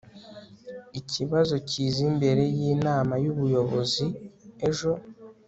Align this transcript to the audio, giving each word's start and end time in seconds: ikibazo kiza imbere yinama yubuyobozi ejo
ikibazo 0.99 1.55
kiza 1.69 1.99
imbere 2.09 2.43
yinama 2.57 3.13
yubuyobozi 3.23 4.05
ejo 4.67 4.91